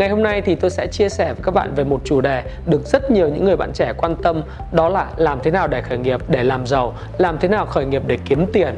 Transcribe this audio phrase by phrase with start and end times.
[0.00, 2.42] Ngày hôm nay thì tôi sẽ chia sẻ với các bạn về một chủ đề
[2.66, 5.82] được rất nhiều những người bạn trẻ quan tâm đó là làm thế nào để
[5.82, 8.74] khởi nghiệp để làm giàu, làm thế nào khởi nghiệp để kiếm tiền.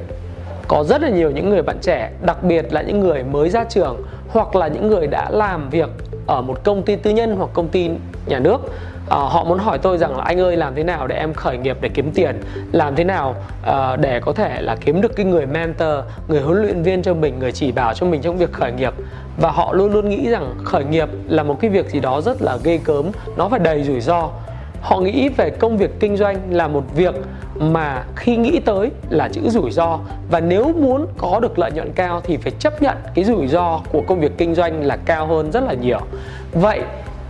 [0.68, 3.64] Có rất là nhiều những người bạn trẻ, đặc biệt là những người mới ra
[3.64, 5.88] trường hoặc là những người đã làm việc
[6.26, 7.90] ở một công ty tư nhân hoặc công ty
[8.26, 8.60] nhà nước
[9.08, 11.58] à, họ muốn hỏi tôi rằng là anh ơi làm thế nào để em khởi
[11.58, 12.40] nghiệp để kiếm tiền?
[12.72, 13.34] Làm thế nào
[13.70, 17.14] uh, để có thể là kiếm được cái người mentor người huấn luyện viên cho
[17.14, 18.94] mình người chỉ bảo cho mình trong việc khởi nghiệp?
[19.36, 22.42] Và họ luôn luôn nghĩ rằng khởi nghiệp là một cái việc gì đó rất
[22.42, 24.28] là ghê cớm nó phải đầy rủi ro.
[24.80, 27.14] Họ nghĩ về công việc kinh doanh là một việc
[27.54, 29.98] mà khi nghĩ tới là chữ rủi ro.
[30.30, 33.80] Và nếu muốn có được lợi nhuận cao thì phải chấp nhận cái rủi ro
[33.92, 36.00] của công việc kinh doanh là cao hơn rất là nhiều.
[36.52, 36.80] Vậy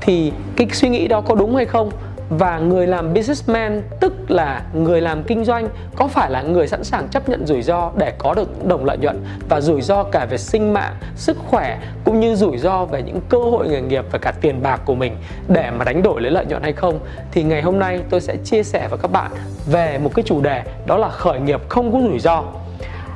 [0.05, 1.91] thì cái suy nghĩ đó có đúng hay không
[2.39, 6.85] và người làm businessman tức là người làm kinh doanh có phải là người sẵn
[6.85, 10.27] sàng chấp nhận rủi ro để có được đồng lợi nhuận và rủi ro cả
[10.31, 14.05] về sinh mạng, sức khỏe cũng như rủi ro về những cơ hội nghề nghiệp
[14.13, 15.17] và cả tiền bạc của mình
[15.49, 16.99] để mà đánh đổi lấy lợi nhuận hay không
[17.33, 19.31] thì ngày hôm nay tôi sẽ chia sẻ với các bạn
[19.73, 22.45] về một cái chủ đề đó là khởi nghiệp không có rủi ro.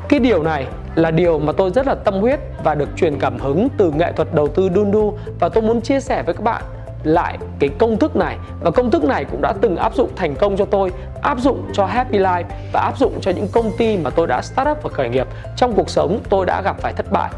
[0.09, 3.39] Cái điều này là điều mà tôi rất là tâm huyết và được truyền cảm
[3.39, 5.19] hứng từ nghệ thuật đầu tư Dundu.
[5.41, 6.63] Và tôi muốn chia sẻ với các bạn
[7.05, 8.37] lại cái công thức này.
[8.61, 11.63] Và công thức này cũng đã từng áp dụng thành công cho tôi, áp dụng
[11.73, 14.83] cho Happy Life và áp dụng cho những công ty mà tôi đã start up
[14.83, 15.27] và khởi nghiệp.
[15.57, 17.31] Trong cuộc sống, tôi đã gặp phải thất bại.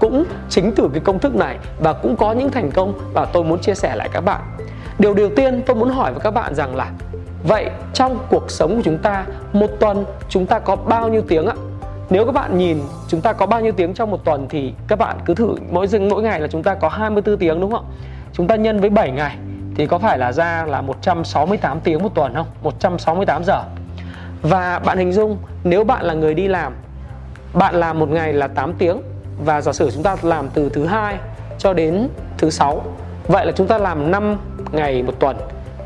[0.00, 3.44] Cũng chính từ cái công thức này và cũng có những thành công và tôi
[3.44, 4.40] muốn chia sẻ lại các bạn.
[4.98, 6.90] Điều đầu tiên tôi muốn hỏi với các bạn rằng là,
[7.48, 11.46] vậy trong cuộc sống của chúng ta, một tuần chúng ta có bao nhiêu tiếng
[11.46, 11.54] ạ?
[12.10, 12.78] Nếu các bạn nhìn
[13.08, 15.86] chúng ta có bao nhiêu tiếng trong một tuần thì các bạn cứ thử mỗi
[16.10, 17.84] mỗi ngày là chúng ta có 24 tiếng đúng không
[18.32, 19.36] chúng ta nhân với 7 ngày
[19.74, 22.46] thì có phải là ra là 168 tiếng một tuần không?
[22.62, 23.62] 168 giờ.
[24.42, 26.74] Và bạn hình dung nếu bạn là người đi làm,
[27.54, 29.02] bạn làm một ngày là 8 tiếng
[29.44, 31.16] và giả sử chúng ta làm từ thứ hai
[31.58, 32.82] cho đến thứ sáu.
[33.26, 34.36] Vậy là chúng ta làm 5
[34.72, 35.36] ngày một tuần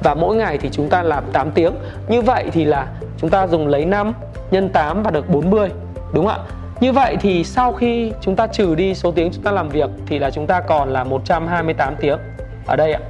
[0.03, 1.73] và mỗi ngày thì chúng ta làm 8 tiếng.
[2.09, 2.87] Như vậy thì là
[3.19, 4.12] chúng ta dùng lấy 5
[4.50, 5.71] nhân 8 và được 40.
[6.13, 6.55] Đúng không ạ?
[6.81, 9.91] Như vậy thì sau khi chúng ta trừ đi số tiếng chúng ta làm việc
[10.07, 12.19] thì là chúng ta còn là 128 tiếng.
[12.67, 13.01] Ở đây ạ.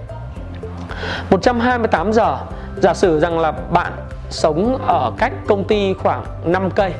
[1.31, 2.38] 128 giờ.
[2.82, 3.92] Giả sử rằng là bạn
[4.31, 6.92] sống ở cách công ty khoảng 5 cây.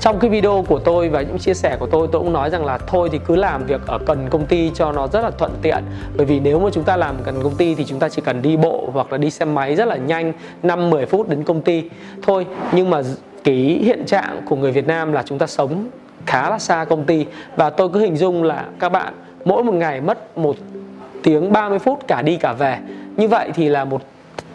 [0.00, 2.64] Trong cái video của tôi và những chia sẻ của tôi tôi cũng nói rằng
[2.64, 5.52] là thôi thì cứ làm việc ở gần công ty cho nó rất là thuận
[5.62, 5.84] tiện.
[6.16, 8.42] Bởi vì nếu mà chúng ta làm gần công ty thì chúng ta chỉ cần
[8.42, 10.32] đi bộ hoặc là đi xe máy rất là nhanh
[10.62, 11.90] 5 10 phút đến công ty.
[12.22, 13.02] Thôi, nhưng mà
[13.44, 15.88] cái hiện trạng của người Việt Nam là chúng ta sống
[16.26, 17.26] khá là xa công ty.
[17.56, 20.56] Và tôi cứ hình dung là các bạn mỗi một ngày mất một
[21.22, 22.78] tiếng 30 phút cả đi cả về.
[23.16, 24.02] Như vậy thì là một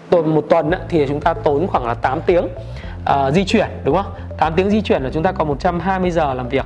[0.09, 2.45] tuần một tuần thì chúng ta tốn khoảng là 8 tiếng
[3.09, 4.13] uh, di chuyển đúng không?
[4.37, 6.65] 8 tiếng di chuyển là chúng ta còn 120 giờ làm việc.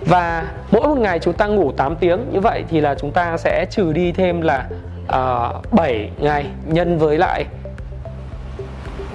[0.00, 3.36] Và mỗi một ngày chúng ta ngủ 8 tiếng như vậy thì là chúng ta
[3.36, 4.66] sẽ trừ đi thêm là
[5.08, 7.44] à, uh, 7 ngày nhân với lại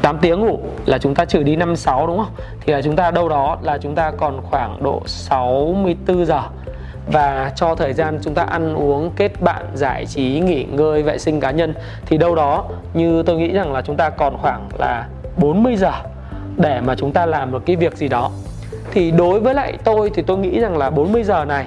[0.08, 2.32] 8 tiếng ngủ là chúng ta trừ đi 56 đúng không?
[2.62, 6.42] Thì là chúng ta đâu đó là chúng ta còn khoảng độ 64 giờ
[7.12, 11.18] và cho thời gian chúng ta ăn uống, kết bạn, giải trí, nghỉ ngơi, vệ
[11.18, 11.74] sinh cá nhân
[12.06, 15.08] thì đâu đó như tôi nghĩ rằng là chúng ta còn khoảng là
[15.38, 15.92] 40 giờ
[16.58, 18.32] để mà chúng ta làm một cái việc gì đó
[18.92, 21.66] thì đối với lại tôi thì tôi nghĩ rằng là 40 giờ này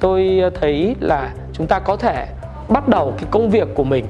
[0.00, 2.26] tôi thấy là chúng ta có thể
[2.68, 4.06] bắt đầu cái công việc của mình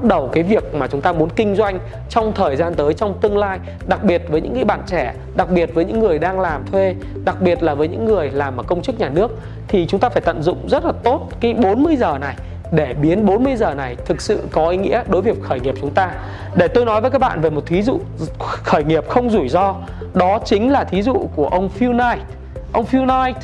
[0.00, 1.78] bắt đầu cái việc mà chúng ta muốn kinh doanh
[2.08, 5.50] trong thời gian tới trong tương lai đặc biệt với những cái bạn trẻ đặc
[5.50, 6.94] biệt với những người đang làm thuê
[7.24, 9.30] đặc biệt là với những người làm ở công chức nhà nước
[9.68, 12.36] thì chúng ta phải tận dụng rất là tốt cái 40 giờ này
[12.72, 15.74] để biến 40 giờ này thực sự có ý nghĩa đối với việc khởi nghiệp
[15.80, 16.10] chúng ta.
[16.56, 18.00] Để tôi nói với các bạn về một thí dụ
[18.38, 19.74] khởi nghiệp không rủi ro,
[20.14, 22.22] đó chính là thí dụ của ông Phil Knight.
[22.72, 23.36] Ông Phil Knight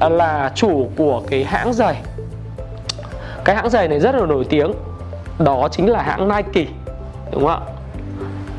[0.00, 1.96] à, là chủ của cái hãng giày.
[3.44, 4.72] Cái hãng giày này rất là nổi tiếng
[5.38, 6.66] đó chính là hãng Nike,
[7.30, 7.72] đúng không ạ?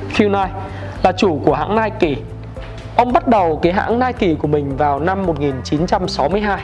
[0.10, 0.50] Phil Knight
[1.04, 2.22] là chủ của hãng Nike.
[2.96, 6.60] Ông bắt đầu cái hãng Nike của mình vào năm 1962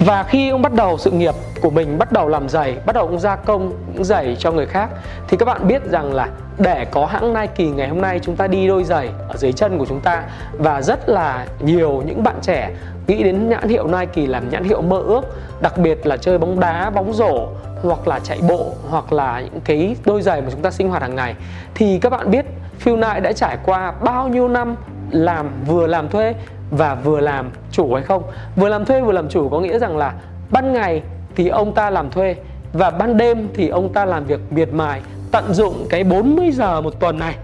[0.00, 3.06] và khi ông bắt đầu sự nghiệp của mình bắt đầu làm giày, bắt đầu
[3.06, 4.90] cũng gia công những giày cho người khác,
[5.28, 6.28] thì các bạn biết rằng là
[6.58, 9.78] để có hãng Nike ngày hôm nay chúng ta đi đôi giày ở dưới chân
[9.78, 12.70] của chúng ta, và rất là nhiều những bạn trẻ
[13.06, 15.22] nghĩ đến nhãn hiệu Nike làm nhãn hiệu mơ ước,
[15.60, 17.48] đặc biệt là chơi bóng đá, bóng rổ,
[17.82, 21.02] hoặc là chạy bộ, hoặc là những cái đôi giày mà chúng ta sinh hoạt
[21.02, 21.34] hàng ngày,
[21.74, 22.44] thì các bạn biết
[22.78, 24.76] Phil Knight đã trải qua bao nhiêu năm
[25.10, 26.34] làm vừa làm thuê
[26.70, 28.22] và vừa làm chủ hay không?
[28.56, 30.12] Vừa làm thuê vừa làm chủ có nghĩa rằng là
[30.50, 31.02] ban ngày
[31.38, 32.36] thì ông ta làm thuê
[32.72, 35.00] và ban đêm thì ông ta làm việc miệt mài
[35.32, 37.34] tận dụng cái 40 giờ một tuần này.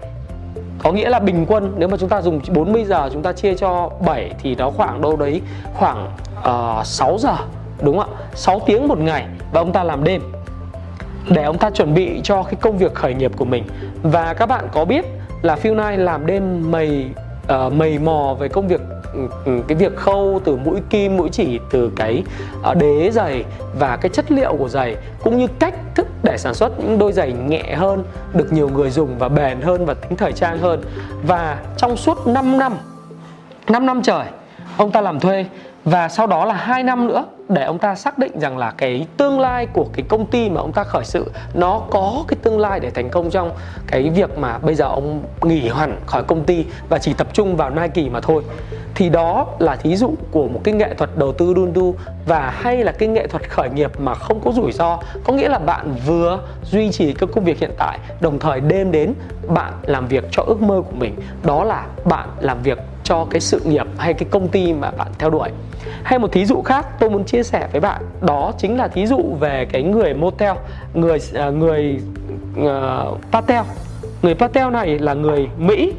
[0.83, 3.55] Có nghĩa là bình quân nếu mà chúng ta dùng 40 giờ chúng ta chia
[3.55, 5.41] cho 7 thì nó khoảng đâu đấy
[5.73, 6.11] khoảng
[6.43, 7.35] ờ, uh, 6 giờ
[7.81, 8.17] đúng không ạ?
[8.33, 10.21] 6 tiếng một ngày và ông ta làm đêm.
[11.29, 13.63] Để ông ta chuẩn bị cho cái công việc khởi nghiệp của mình.
[14.03, 15.05] Và các bạn có biết
[15.41, 17.05] là Phil Knight làm đêm mầy
[17.65, 18.81] uh, mầy mò về công việc
[19.45, 22.23] Ừ, cái việc khâu từ mũi kim, mũi chỉ, từ cái
[22.63, 23.43] ờ, đế giày
[23.79, 27.11] và cái chất liệu của giày, cũng như cách thức để sản xuất những đôi
[27.11, 28.03] giày nhẹ hơn,
[28.33, 30.83] được nhiều người dùng và bền hơn và tính thời trang hơn.
[31.27, 32.73] Và trong suốt 5 năm
[33.69, 34.25] 5 năm trời,
[34.77, 35.45] ông ta làm thuê
[35.85, 39.07] và sau đó là hai năm nữa để ông ta xác định rằng là cái
[39.17, 42.59] tương lai của cái công ty mà ông ta khởi sự, nó có cái tương
[42.59, 43.51] lai để thành công trong
[43.87, 47.55] cái việc mà bây giờ ông nghỉ hẳn khỏi công ty và chỉ tập trung
[47.55, 48.43] vào Nike mà thôi.
[48.95, 51.95] Thì đó là thí dụ của một cái nghệ thuật đầu tư đun đu
[52.27, 54.99] và hay là cái nghệ thuật khởi nghiệp mà không có rủi ro.
[55.23, 58.91] Có nghĩa là bạn vừa duy trì cái công việc hiện tại, đồng thời đêm
[58.91, 59.13] đến
[59.47, 61.15] bạn làm việc cho ước mơ của mình.
[61.43, 65.07] Đó là bạn làm việc cho cái sự nghiệp hay cái công ty mà bạn
[65.19, 65.49] theo đuổi.
[66.03, 69.05] Hay một thí dụ khác tôi muốn chia sẻ với bạn đó chính là thí
[69.07, 70.55] dụ về cái người motel
[70.93, 71.99] người à, người
[72.59, 73.63] uh, patel.
[74.21, 75.93] Người patel này là người mỹ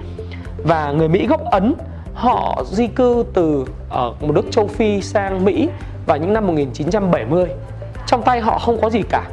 [0.64, 1.74] và người mỹ gốc ấn.
[2.14, 5.68] Họ di cư từ ở một nước châu phi sang mỹ
[6.06, 7.46] vào những năm 1970
[8.06, 9.24] trong tay họ không có gì cả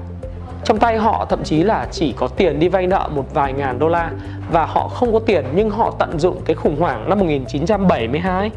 [0.63, 3.79] trong tay họ thậm chí là chỉ có tiền đi vay nợ một vài ngàn
[3.79, 4.11] đô la
[4.51, 8.51] và họ không có tiền nhưng họ tận dụng cái khủng hoảng năm 1972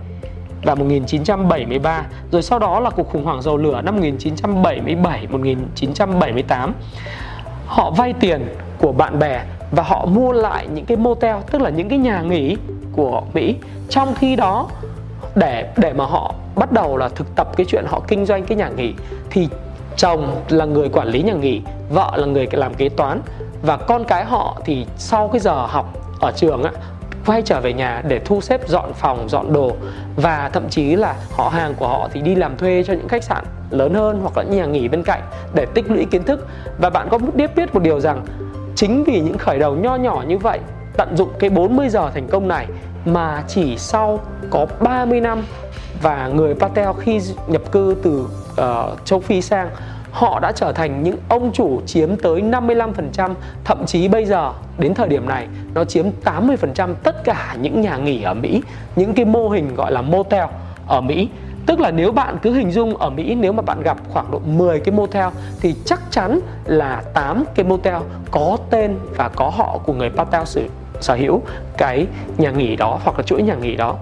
[0.63, 6.75] và 1973 rồi sau đó là cuộc khủng hoảng dầu lửa năm 1977 1978
[7.67, 8.49] họ vay tiền
[8.79, 12.23] của bạn bè và họ mua lại những cái motel, tức là những cái nhà
[12.23, 12.57] nghỉ
[12.93, 13.57] của Mỹ.
[13.89, 14.69] Trong khi đó,
[15.35, 18.57] để để mà họ bắt đầu là thực tập cái chuyện họ kinh doanh cái
[18.57, 18.95] nhà nghỉ,
[19.31, 19.49] thì
[19.97, 23.21] chồng là người quản lý nhà nghỉ, vợ là người làm kế toán.
[23.63, 26.71] Và con cái họ thì sau cái giờ học ở trường á,
[27.27, 29.73] quay trở về nhà để thu xếp dọn phòng, dọn đồ.
[30.17, 33.25] Và thậm chí là họ hàng của họ thì đi làm thuê cho những khách
[33.25, 35.23] sạn lớn hơn hoặc là nhà nghỉ bên cạnh
[35.55, 36.47] để tích lũy kiến thức.
[36.79, 38.25] Và bạn có biết biết một điều rằng
[38.75, 40.59] chính vì những khởi đầu nho nhỏ như vậy,
[40.97, 42.67] tận dụng cái 40 giờ thành công này
[43.05, 44.21] mà chỉ sau
[44.51, 45.43] có 30 năm
[46.03, 49.71] và người Patel khi nhập cư từ uh, châu Phi sang
[50.13, 53.35] họ đã trở thành những ông chủ chiếm tới 55%
[53.65, 57.97] thậm chí bây giờ đến thời điểm này nó chiếm 80% tất cả những nhà
[57.97, 58.63] nghỉ ở Mỹ
[58.97, 60.45] những cái mô hình gọi là motel
[60.87, 61.29] ở Mỹ
[61.67, 64.41] Tức là nếu bạn cứ hình dung ở Mỹ nếu mà bạn gặp khoảng độ
[64.47, 65.29] 10 cái motel
[65.61, 67.97] thì chắc chắn là 8 cái motel
[68.31, 70.61] có tên và có họ của người Patel sở,
[71.01, 71.43] sở hữu
[71.79, 72.07] cái
[72.39, 73.97] nhà nghỉ đó hoặc là chuỗi nhà nghỉ đó.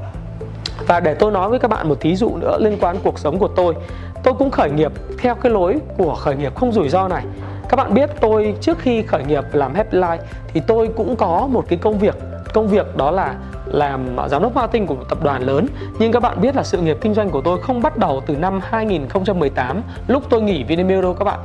[0.86, 3.38] Và để tôi nói với các bạn một thí dụ nữa liên quan cuộc sống
[3.38, 3.74] của tôi
[4.22, 7.24] tôi cũng khởi nghiệp theo cái lối của khởi nghiệp không rủi ro này.
[7.68, 11.48] Các bạn biết tôi trước khi khởi nghiệp làm Happy Life thì tôi cũng có
[11.50, 12.14] một cái công việc
[12.54, 13.34] công việc đó là
[13.66, 15.66] làm giám đốc marketing của một tập đoàn lớn.
[15.98, 18.36] Nhưng các bạn biết là sự nghiệp kinh doanh của tôi không bắt đầu từ
[18.36, 21.40] năm 2018 lúc tôi nghỉ Vinamilk đâu các bạn.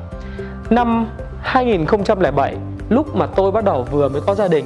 [0.70, 1.08] Năm
[1.42, 2.56] 2007
[2.90, 4.66] lúc mà tôi bắt đầu vừa mới có gia đình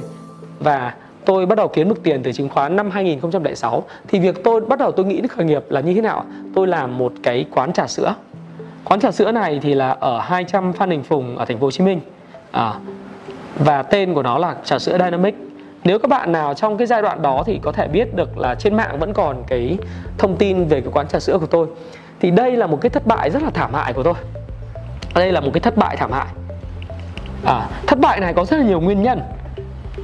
[0.60, 4.60] và tôi bắt đầu kiếm được tiền từ chứng khoán năm 2006 thì việc tôi
[4.60, 7.46] bắt đầu tôi nghĩ đến khởi nghiệp là như thế nào tôi làm một cái
[7.54, 8.14] quán trà sữa.
[8.84, 11.70] Quán trà sữa này thì là ở 200 Phan Đình Phùng ở thành phố Hồ
[11.70, 12.00] Chí Minh.
[12.50, 12.72] À,
[13.58, 15.34] và tên của nó là trà sữa Dynamic.
[15.84, 18.54] Nếu các bạn nào trong cái giai đoạn đó thì có thể biết được là
[18.54, 19.78] trên mạng vẫn còn cái
[20.18, 21.66] thông tin về cái quán trà sữa của tôi.
[22.20, 24.14] Thì đây là một cái thất bại rất là thảm hại của tôi.
[25.14, 26.26] Đây là một cái thất bại thảm hại.
[27.44, 29.20] À, thất bại này có rất là nhiều nguyên nhân.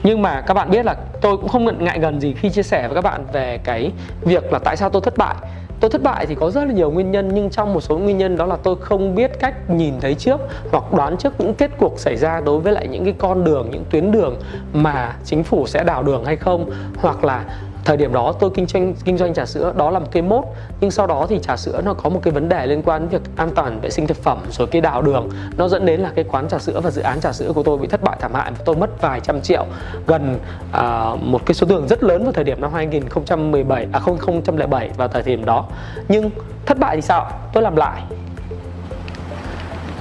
[0.03, 2.89] Nhưng mà các bạn biết là tôi cũng không ngại gần gì khi chia sẻ
[2.89, 5.35] với các bạn về cái việc là tại sao tôi thất bại.
[5.81, 8.19] Tôi thất bại thì có rất là nhiều nguyên nhân, nhưng trong một số nguyên
[8.19, 10.41] nhân đó là tôi không biết cách nhìn thấy trước
[10.73, 13.69] hoặc đoán trước những kết cuộc xảy ra đối với lại những cái con đường,
[13.71, 14.37] những tuyến đường
[14.73, 17.45] mà chính phủ sẽ đào đường hay không, hoặc là
[17.85, 20.45] thời điểm đó tôi kinh doanh kinh doanh trà sữa đó là một cái mốt.
[20.81, 23.09] Nhưng sau đó thì trà sữa nó có một cái vấn đề liên quan đến
[23.09, 25.29] việc an toàn vệ sinh thực phẩm rồi cái đào đường.
[25.57, 27.79] Nó dẫn đến là cái quán trà sữa và dự án trà sữa của tôi
[27.79, 29.67] bị thất bại thảm hại và tôi mất vài trăm triệu.
[30.07, 30.39] Gần
[30.71, 35.09] uh, một cái số tiền rất lớn vào thời điểm năm 2017 à 2007 vào
[35.09, 35.67] thời điểm đó.
[36.09, 36.31] Nhưng
[36.67, 37.31] thất bại thì sao?
[37.53, 38.03] Tôi làm lại.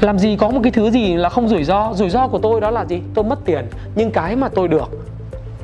[0.01, 1.93] Làm gì có một cái thứ gì là không rủi ro?
[1.93, 3.01] Rủi ro của tôi đó là gì?
[3.13, 3.67] Tôi mất tiền.
[3.95, 5.08] Nhưng cái mà tôi được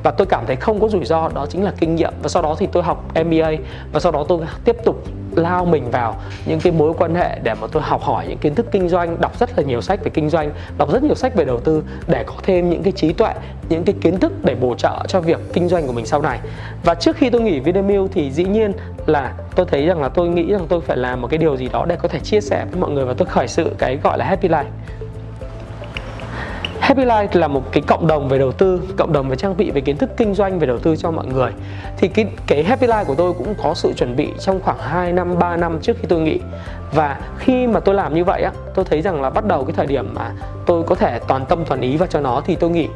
[0.06, 2.12] và tôi cảm thấy không có rủi ro, đó chính là kinh nghiệm.
[2.22, 3.50] Và sau đó thì tôi học MBA
[3.92, 5.04] và sau đó tôi tiếp tục
[5.36, 8.54] lao mình vào những cái mối quan hệ để mà tôi học hỏi những kiến
[8.54, 11.34] thức kinh doanh, đọc rất là nhiều sách về kinh doanh, đọc rất nhiều sách
[11.34, 13.32] về đầu tư để có thêm những cái trí tuệ,
[13.68, 16.38] những cái kiến thức để bổ trợ cho việc kinh doanh của mình sau này.
[16.84, 18.72] Và trước khi tôi nghỉ Vinamilk thì dĩ nhiên
[19.06, 21.68] là tôi thấy rằng là tôi nghĩ rằng tôi phải làm một cái điều gì
[21.72, 24.18] đó để có thể chia sẻ với mọi người và tôi khởi sự cái gọi
[24.18, 24.64] là happy life.
[26.86, 29.70] Happy Life là một cái cộng đồng về đầu tư, cộng đồng về trang bị
[29.70, 31.52] về kiến thức kinh doanh về đầu tư cho mọi người.
[31.96, 35.12] Thì cái cái Happy Life của tôi cũng có sự chuẩn bị trong khoảng 2
[35.12, 36.40] năm 3 năm trước khi tôi nghỉ.
[36.92, 39.72] Và khi mà tôi làm như vậy á, tôi thấy rằng là bắt đầu cái
[39.76, 40.32] thời điểm mà
[40.66, 42.88] tôi có thể toàn tâm toàn ý vào cho nó thì tôi nghỉ.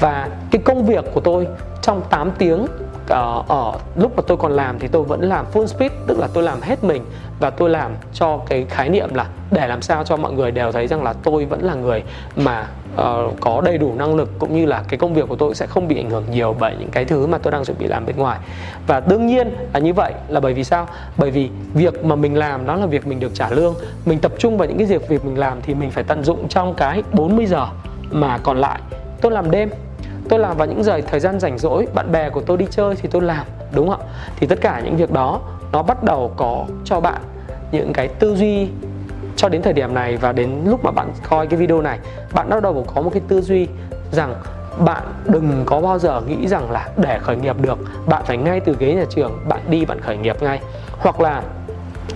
[0.00, 1.46] Và cái công việc của tôi
[1.82, 2.66] trong 8 tiếng
[3.08, 6.28] ở, ở lúc mà tôi còn làm thì tôi vẫn làm full speed tức là
[6.34, 7.02] tôi làm hết mình
[7.40, 10.72] và tôi làm cho cái khái niệm là để làm sao cho mọi người đều
[10.72, 12.02] thấy rằng là tôi vẫn là người
[12.36, 15.54] mà uh, có đầy đủ năng lực cũng như là cái công việc của tôi
[15.54, 17.86] sẽ không bị ảnh hưởng nhiều bởi những cái thứ mà tôi đang chuẩn bị
[17.86, 18.38] làm bên ngoài.
[18.86, 20.86] Và đương nhiên là như vậy là bởi vì sao?
[21.16, 23.74] Bởi vì việc mà mình làm đó là việc mình được trả lương.
[24.06, 26.48] Mình tập trung vào những cái việc việc mình làm thì mình phải tận dụng
[26.48, 27.66] trong cái 40 giờ
[28.10, 28.80] mà còn lại.
[29.20, 29.70] Tôi làm đêm
[30.28, 32.94] tôi làm vào những giờ thời gian rảnh rỗi bạn bè của tôi đi chơi
[32.94, 34.06] thì tôi làm đúng không ạ?
[34.36, 35.40] Thì tất cả những việc đó
[35.72, 37.20] nó bắt đầu có cho bạn
[37.72, 38.68] những cái tư duy
[39.36, 41.98] cho đến thời điểm này và đến lúc mà bạn coi cái video này,
[42.34, 43.68] bạn bắt đầu có một cái tư duy
[44.10, 44.34] rằng
[44.78, 48.60] bạn đừng có bao giờ nghĩ rằng là để khởi nghiệp được, bạn phải ngay
[48.60, 50.60] từ ghế nhà trường, bạn đi, bạn khởi nghiệp ngay.
[50.98, 51.42] Hoặc là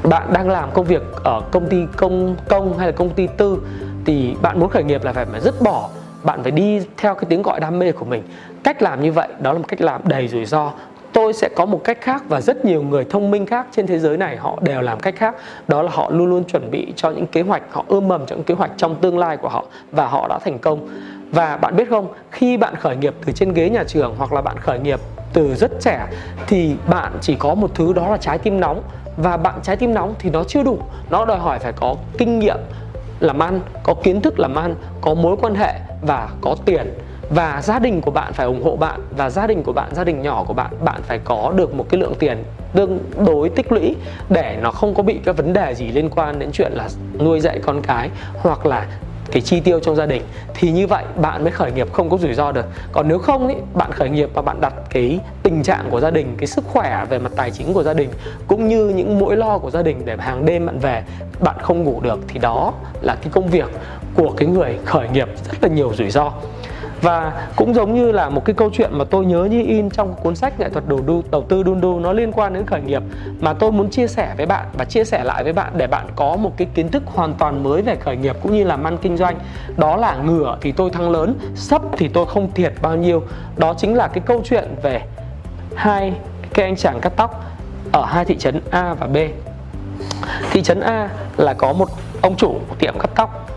[0.03, 3.59] bạn đang làm công việc ở công ty công công hay là công ty tư
[4.05, 5.89] thì bạn muốn khởi nghiệp là phải phải dứt bỏ,
[6.23, 8.23] bạn phải đi theo cái tiếng gọi đam mê của mình.
[8.65, 10.73] Cách làm như vậy, đó là một cách làm đầy rủi ro
[11.13, 13.99] tôi sẽ có một cách khác và rất nhiều người thông minh khác trên thế
[13.99, 15.37] giới này họ đều làm cách khác.
[15.69, 18.37] Đó là họ luôn luôn chuẩn bị cho những kế hoạch, họ ươm mầm cho
[18.37, 20.89] những kế hoạch trong tương lai của họ và họ đã thành công.
[21.31, 24.41] Và bạn biết không, khi bạn khởi nghiệp từ trên ghế nhà trường hoặc là
[24.41, 25.01] bạn khởi nghiệp
[25.33, 26.07] từ rất trẻ
[26.47, 28.83] thì bạn chỉ có một thứ đó là trái tim nóng.
[29.17, 30.79] Và bạn trái tim nóng thì nó chưa đủ.
[31.11, 32.59] Nó đòi hỏi phải có kinh nghiệm
[33.21, 36.95] làm ăn, có kiến thức làm ăn, có mối quan hệ và có tiền
[37.31, 40.05] và gia đình của bạn phải ủng hộ bạn và gia đình của bạn gia
[40.05, 43.73] đình nhỏ của bạn bạn phải có được một cái lượng tiền tương đối tích
[43.73, 43.97] lũy
[44.29, 47.41] để nó không có bị các vấn đề gì liên quan đến chuyện là nuôi
[47.41, 48.11] dạy con cái
[48.43, 48.87] hoặc là
[49.33, 50.23] cái chi tiêu trong gia đình.
[50.55, 52.67] Thì như vậy bạn mới khởi nghiệp không có rủi ro được.
[52.93, 56.11] Còn nếu không ý, bạn khởi nghiệp và bạn đặt cái tình trạng của gia
[56.11, 58.09] đình cái sức khỏe về mặt tài chính của gia đình
[58.47, 61.03] cũng như những nỗi lo của gia đình để hàng đêm bạn về
[61.41, 63.71] bạn không ngủ được thì đó là cái công việc
[64.15, 66.33] của cái người khởi nghiệp rất là nhiều rủi ro
[67.03, 70.15] và cũng giống như là một cái câu chuyện mà tôi nhớ như in trong
[70.15, 72.81] cuốn sách nghệ thuật đầu đu, đầu tư đun đu, nó liên quan đến khởi
[72.81, 73.03] nghiệp,
[73.41, 76.07] mà tôi muốn chia sẻ với bạn và chia sẻ lại với bạn để bạn
[76.17, 78.97] có một cái kiến thức hoàn toàn mới về khởi nghiệp cũng như là ăn
[79.03, 79.39] kinh doanh.
[79.77, 83.23] Đó là ngửa thì tôi thắng lớn, sấp thì tôi không thiệt bao nhiêu.
[83.57, 85.03] Đó chính là cái câu chuyện về
[85.75, 86.13] hai
[86.55, 87.45] cái anh chàng cắt tóc
[87.93, 89.17] ở hai thị trấn A và B.
[90.51, 91.89] Thị trấn A là có một
[92.23, 93.51] ông chủ tiệm cắt tóc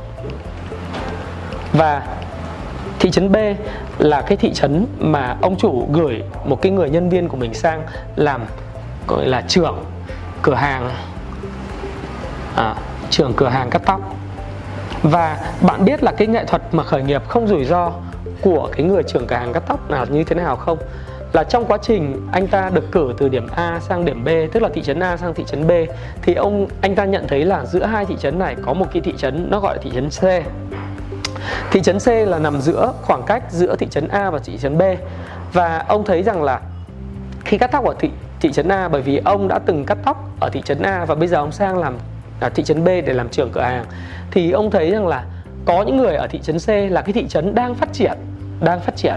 [1.74, 2.08] và
[3.00, 3.36] thị trấn B
[4.00, 7.54] là cái thị trấn mà ông chủ gửi một cái người nhân viên của mình
[7.54, 7.82] sang
[8.16, 8.42] làm
[9.08, 9.86] gọi là trưởng
[10.42, 10.90] cửa hàng.
[12.56, 12.76] À,
[13.10, 14.02] trưởng cửa hàng cắt tóc.
[15.04, 17.92] Và bạn biết là cái nghệ thuật mà khởi nghiệp không rủi ro
[18.42, 20.78] của cái người trưởng cửa hàng cắt tóc là như thế nào không?
[21.34, 24.64] Là trong quá trình anh ta được cử từ điểm A sang điểm B tức
[24.64, 25.72] là thị trấn A sang thị trấn B
[26.22, 29.02] thì ông anh ta nhận thấy là giữa hai thị trấn này có một cái
[29.02, 30.24] thị trấn nó gọi là thị trấn C.
[31.72, 34.78] Thị trấn C là nằm giữa khoảng cách giữa thị trấn A và thị trấn
[34.78, 34.82] B
[35.54, 36.62] và ông thấy rằng là
[37.46, 38.10] khi cắt tóc ở thị
[38.42, 41.16] thị trấn A bởi vì ông đã từng cắt tóc ở thị trấn A và
[41.16, 41.98] bây giờ ông sang làm
[42.40, 43.86] ở thị trấn B để làm trưởng cửa hàng
[44.32, 45.24] thì ông thấy rằng là
[45.66, 48.18] có những người ở thị trấn C là cái thị trấn đang phát triển
[48.62, 49.16] đang phát triển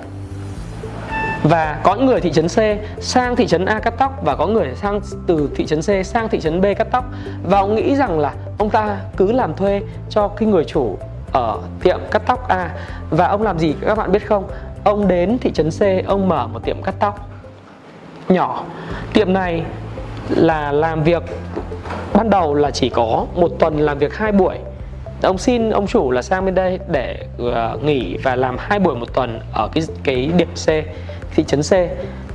[1.42, 2.58] và có những người thị trấn C
[3.00, 6.28] sang thị trấn A cắt tóc và có người sang từ thị trấn C sang
[6.28, 7.04] thị trấn B cắt tóc
[7.42, 10.98] và ông nghĩ rằng là ông ta cứ làm thuê cho cái người chủ
[11.32, 12.70] ở tiệm cắt tóc A.
[13.10, 14.44] Và ông làm gì các bạn biết không?
[14.84, 17.28] Ông đến thị trấn C ông mở một tiệm cắt tóc
[18.28, 18.64] nhỏ.
[19.12, 19.62] Tiệm này
[20.28, 21.22] là làm việc
[22.14, 24.56] ban đầu là chỉ có một tuần làm việc hai buổi.
[25.22, 28.94] Ông xin ông chủ là sang bên đây để uh, nghỉ và làm hai buổi
[28.94, 30.68] một tuần ở cái cái điểm C
[31.34, 31.72] thị trấn C.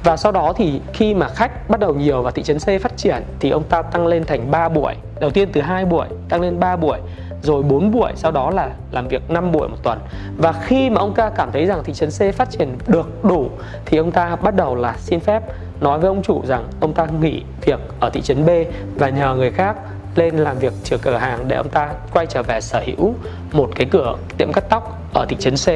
[0.03, 2.97] Và sau đó thì khi mà khách bắt đầu nhiều và thị trấn C phát
[2.97, 4.93] triển thì ông ta tăng lên thành 3 buổi.
[5.19, 6.99] Đầu tiên từ hai buổi tăng lên 3 buổi
[7.41, 9.99] rồi 4 buổi sau đó là làm việc 5 buổi một tuần.
[10.37, 13.49] Và khi mà ông ta cảm thấy rằng thị trấn C phát triển được đủ,
[13.85, 15.43] thì ông ta bắt đầu là xin phép
[15.81, 18.49] nói với ông chủ rằng ông ta nghỉ việc ở thị trấn B
[18.95, 19.75] và nhờ người khác
[20.15, 23.13] lên làm việc chữa cửa hàng để ông ta quay trở về sở hữu
[23.51, 25.67] một cái cửa tiệm cắt tóc ở thị trấn C.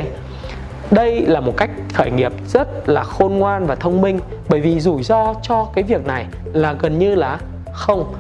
[0.94, 4.80] Đây là một cách khởi nghiệp rất là khôn ngoan và thông minh, bởi vì
[4.80, 7.40] rủi ro cho cái việc này là gần như là
[7.74, 8.14] không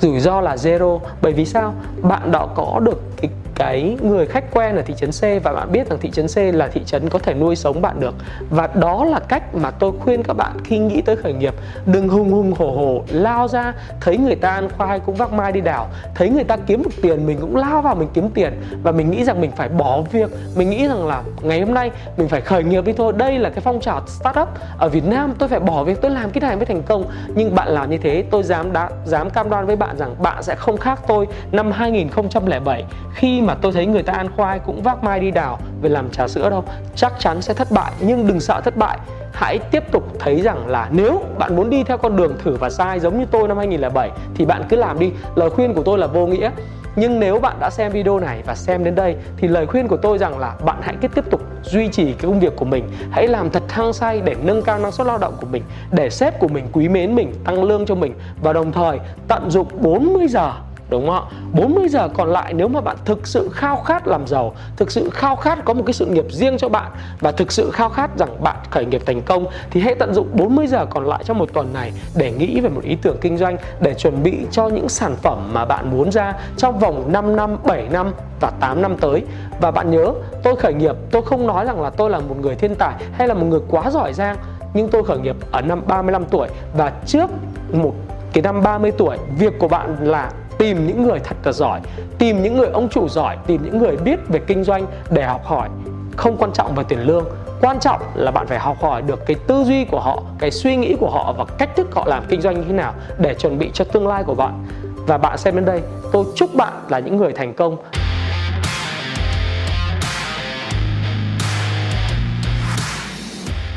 [0.00, 0.98] rủi ro là zero.
[1.22, 1.74] Bởi vì sao?
[2.02, 5.72] Bạn đã có được cái cái người khách quen ở thị trấn C và bạn
[5.72, 8.14] biết rằng thị trấn C là thị trấn có thể nuôi sống bạn được.
[8.50, 11.54] Và đó là cách mà tôi khuyên các bạn khi nghĩ tới khởi nghiệp.
[11.86, 15.52] Đừng hùng hùng hổ hổ lao ra, thấy người ta ăn khoai cũng vác mai
[15.52, 15.88] đi đảo.
[16.14, 18.62] Thấy người ta kiếm được tiền, mình cũng lao vào mình kiếm tiền.
[18.82, 20.30] Và mình nghĩ rằng mình phải bỏ việc.
[20.56, 23.12] Mình nghĩ rằng là ngày hôm nay mình phải khởi nghiệp đi thôi.
[23.16, 25.34] Đây là cái phong trào startup ở Việt Nam.
[25.38, 27.04] Tôi phải bỏ việc, tôi làm cái này mới thành công.
[27.34, 30.42] Nhưng bạn làm như thế, tôi dám đã, dám cam đoan với bạn rằng bạn
[30.42, 32.84] sẽ không khác tôi năm 2007
[33.14, 36.10] khi mà tôi thấy người ta ăn khoai cũng vác mai đi đào về làm
[36.10, 36.64] trà sữa đâu.
[36.96, 38.98] Chắc chắn sẽ thất bại, nhưng đừng sợ thất bại.
[39.32, 42.70] Hãy tiếp tục thấy rằng là nếu bạn muốn đi theo con đường thử và
[42.70, 45.12] sai giống như tôi năm 2007 thì bạn cứ làm đi.
[45.34, 46.50] Lời khuyên của tôi là vô nghĩa.
[46.96, 49.96] Nhưng nếu bạn đã xem video này và xem đến đây thì lời khuyên của
[49.96, 52.88] tôi rằng là bạn hãy cứ tiếp tục duy trì cái công việc của mình.
[53.10, 56.10] Hãy làm thật hăng say để nâng cao năng suất lao động của mình, để
[56.10, 58.98] sếp của mình quý mến mình, tăng lương cho mình và đồng thời
[59.28, 60.52] tận dụng 40 giờ
[60.88, 61.36] đúng không ạ?
[61.52, 65.10] 40 giờ còn lại nếu mà bạn thực sự khao khát làm giàu thực sự
[65.10, 68.10] khao khát có một cái sự nghiệp riêng cho bạn và thực sự khao khát
[68.18, 71.38] rằng bạn khởi nghiệp thành công thì hãy tận dụng 40 giờ còn lại trong
[71.38, 74.68] một tuần này để nghĩ về một ý tưởng kinh doanh để chuẩn bị cho
[74.68, 78.82] những sản phẩm mà bạn muốn ra trong vòng 5 năm, 7 năm và 8
[78.82, 79.22] năm tới.
[79.60, 80.12] Và bạn nhớ
[80.42, 83.28] tôi khởi nghiệp tôi không nói rằng là tôi là một người thiên tài hay
[83.28, 84.36] là một người quá giỏi giang
[84.74, 87.30] nhưng tôi khởi nghiệp ở năm 35 tuổi và trước
[87.72, 87.94] một
[88.32, 91.80] cái năm 30 tuổi việc của bạn là tìm những người thật là giỏi,
[92.18, 95.44] tìm những người ông chủ giỏi, tìm những người biết về kinh doanh để học
[95.44, 95.68] hỏi.
[96.16, 97.24] Không quan trọng về tiền lương,
[97.60, 100.76] quan trọng là bạn phải học hỏi được cái tư duy của họ, cái suy
[100.76, 103.58] nghĩ của họ và cách thức họ làm kinh doanh như thế nào để chuẩn
[103.58, 104.64] bị cho tương lai của bạn.
[105.06, 105.82] Và bạn xem đến đây,
[106.12, 107.76] tôi chúc bạn là những người thành công.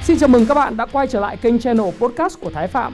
[0.03, 2.93] Xin chào mừng các bạn đã quay trở lại kênh channel podcast của Thái Phạm